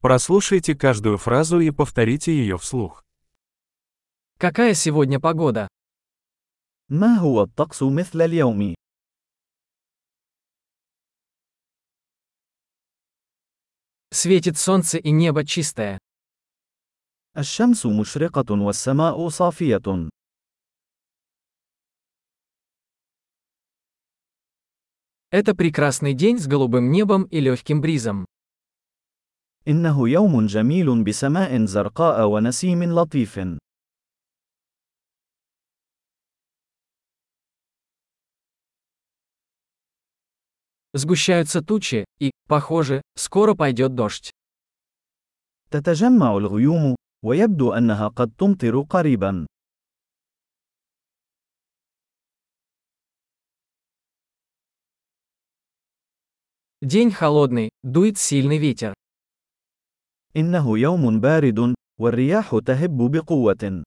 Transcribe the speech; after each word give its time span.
Прослушайте 0.00 0.74
каждую 0.74 1.18
фразу 1.18 1.60
и 1.60 1.70
повторите 1.70 2.32
ее 2.32 2.56
вслух. 2.56 3.04
Какая 4.38 4.72
сегодня 4.72 5.20
погода? 5.20 5.68
ما 6.88 7.18
هو 7.18 7.42
الطقس 7.42 7.82
مثل 7.82 8.22
اليوم؟ 8.22 8.74
Светит 14.12 14.56
солнце 14.56 14.96
и 14.98 15.10
небо 15.10 15.44
чистое. 15.44 15.98
الشمس 17.36 17.86
مشرقة 17.86 18.52
والسماء 18.52 19.28
صافية. 19.28 20.08
Это 25.30 25.54
прекрасный 25.54 26.14
день 26.14 26.38
с 26.38 26.46
голубым 26.46 26.90
небом 26.90 27.24
и 27.24 27.38
легким 27.38 27.82
бризом. 27.82 28.24
إنه 29.67 30.09
يوم 30.09 30.45
جميل 30.45 31.03
بسماء 31.03 31.65
زرقاء 31.65 32.27
ونسيم 32.27 32.83
لطيف. 32.83 33.39
Сгущаются 40.93 41.61
тучи, 41.61 42.05
и, 42.19 42.31
похоже, 42.47 43.01
скоро 43.17 43.53
пойдет 43.53 43.95
дождь. 43.95 44.31
تتجمع 45.71 46.37
الغيوم، 46.37 46.95
ويبدو 47.25 47.73
أنها 47.73 48.07
قد 48.07 48.31
تمطر 48.37 48.81
قريبا. 48.81 49.45
День 56.81 57.11
холодный, 57.11 57.69
дует 57.83 58.17
сильный 58.17 58.57
ветер. 58.57 58.93
إنه 60.35 60.79
يوم 60.79 61.19
بارد، 61.19 61.75
والرياح 61.99 62.59
تهب 62.65 63.11
بقوة. 63.11 63.83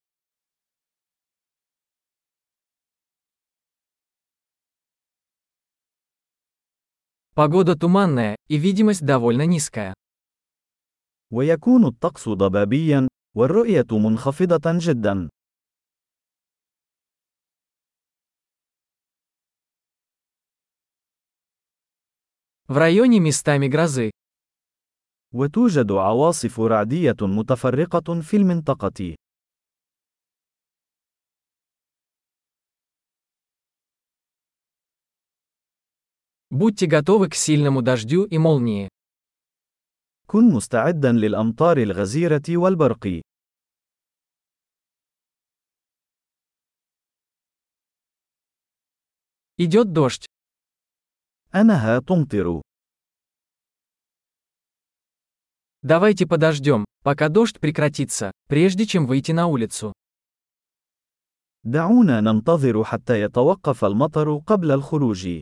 Погода 7.35 7.77
туманная, 7.77 8.35
и 8.49 8.57
видимость 8.57 9.05
довольно 9.05 9.47
низкая. 9.47 9.95
ويكون 11.31 11.87
الطقس 11.87 12.29
ضبابيا، 12.29 13.09
والرؤية 13.37 13.87
منخفضة 13.91 14.79
جدا. 14.79 15.29
В 22.69 22.77
районе 22.77 23.21
местами 23.21 23.69
грозы. 23.69 24.11
وتوجد 25.35 25.93
عواصف 25.93 26.61
رعدية 26.61 27.17
متفرقة 27.21 28.21
في 28.21 28.37
المنطقة. 28.37 29.15
Будьте 36.51 36.87
готовы 36.87 37.29
к 37.29 37.35
сильному 37.35 37.83
дождю 37.83 38.25
и 38.25 38.39
молнии. 38.39 38.89
كن 40.27 40.55
مستعدا 40.55 41.13
للأمطار 41.13 41.79
الغزيرة 41.79 42.43
والبرق. 42.49 43.23
Идет 49.59 49.93
дождь. 49.93 50.27
أنها 51.55 51.99
تمطر. 51.99 52.63
Давайте 55.83 56.27
подождем, 56.27 56.85
пока 57.03 57.29
дождь 57.29 57.61
прекратится, 57.61 58.33
прежде 58.49 58.85
чем 58.87 59.07
выйти 59.07 59.33
на 59.33 59.47
улицу. 59.47 59.93
دعونا 61.65 62.21
ننتظر 62.21 62.85
حتى 62.85 63.21
يتوقف 63.21 63.85
المطر 63.85 64.39
قبل 64.39 64.71
الخروج. 64.71 65.41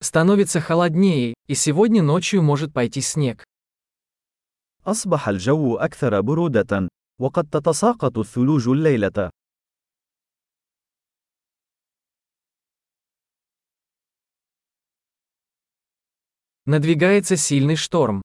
Становится 0.00 0.60
холоднее, 0.60 1.34
и 1.46 1.54
сегодня 1.54 2.02
ночью 2.02 2.42
может 2.42 2.72
пойти 2.72 3.00
снег. 3.00 3.44
أصبح 4.84 5.28
الجو 5.28 5.76
أكثر 5.76 6.20
برودة، 6.20 6.88
وقد 7.20 7.50
تتساقط 7.50 8.18
الثلوج 8.18 8.68
الليلة. 8.68 9.30
Надвигается 16.66 17.36
сильный 17.36 17.76
шторм. 17.76 18.22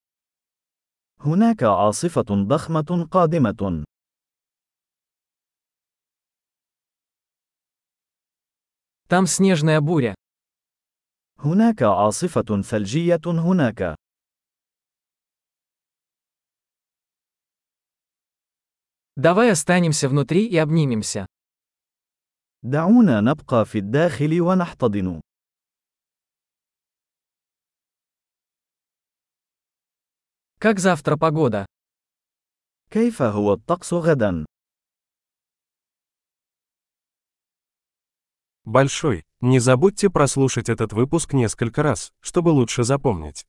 هناك 1.20 1.64
عاصفة 1.64 2.26
ضخمة 2.48 3.08
قادمة. 3.12 3.84
Там 9.08 9.26
снежная 9.26 9.82
буря. 9.82 10.16
هناك 11.40 11.84
عاصفة 11.84 12.62
ثلجية 12.62 13.22
هناك. 13.26 13.96
Давай 19.16 19.50
останемся 19.50 20.10
внутри 20.10 20.46
и 20.46 20.58
обнимемся. 20.58 21.26
دعونا 22.64 23.22
نبقى 23.22 23.66
في 23.66 23.78
الداخل 23.78 24.42
ونحتضن. 24.42 25.22
Как 30.62 30.80
завтра 30.80 31.18
погода? 31.18 31.66
كيف 32.90 33.22
هو 33.22 33.54
الطقس 33.54 33.94
غدا؟ 33.94 34.46
Большой. 38.66 39.24
Не 39.40 39.60
забудьте 39.60 40.10
прослушать 40.10 40.68
этот 40.68 40.94
выпуск 40.94 41.34
несколько 41.34 41.84
раз, 41.84 42.12
чтобы 42.22 42.50
лучше 42.50 42.84
запомнить. 42.84 43.46